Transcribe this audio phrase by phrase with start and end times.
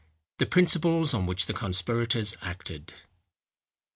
[0.39, 2.93] THE PRINCIPLES ON WHICH THE CONSPIRATORS ACTED.